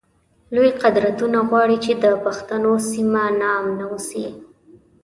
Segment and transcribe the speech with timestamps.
[0.55, 4.25] لوی قدرتونه غواړی چی د پښتنو سیمه ناامنه اوسی